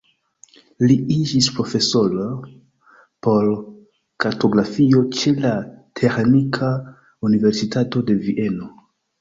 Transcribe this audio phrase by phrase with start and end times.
[0.83, 2.23] Li iĝis profesoro
[3.27, 3.45] por
[4.25, 5.53] kartografio ĉe la
[6.01, 6.73] Teĥnika
[7.31, 8.75] Universitato de Vieno.